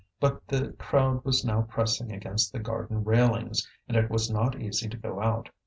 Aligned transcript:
But 0.19 0.47
the 0.47 0.69
crowd 0.79 1.23
was 1.23 1.45
now 1.45 1.61
pressing 1.61 2.11
against 2.11 2.51
the 2.51 2.57
garden 2.57 3.03
railings, 3.03 3.69
and 3.87 3.95
it 3.95 4.09
was 4.09 4.31
not 4.31 4.59
easy 4.59 4.89
to 4.89 4.97
go 4.97 5.21
out. 5.21 5.49